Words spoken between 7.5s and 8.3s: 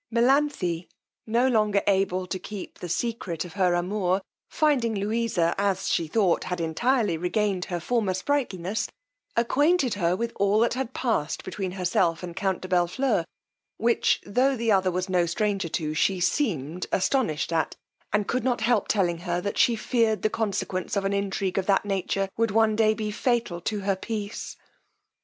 her former